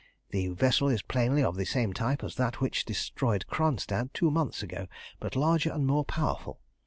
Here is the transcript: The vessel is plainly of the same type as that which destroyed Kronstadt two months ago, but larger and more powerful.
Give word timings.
The 0.31 0.47
vessel 0.47 0.87
is 0.89 1.03
plainly 1.03 1.43
of 1.43 1.57
the 1.57 1.63
same 1.63 1.93
type 1.93 2.23
as 2.23 2.33
that 2.33 2.59
which 2.59 2.85
destroyed 2.85 3.45
Kronstadt 3.45 4.15
two 4.15 4.31
months 4.31 4.63
ago, 4.63 4.87
but 5.19 5.35
larger 5.35 5.71
and 5.71 5.85
more 5.85 6.03
powerful. 6.05 6.59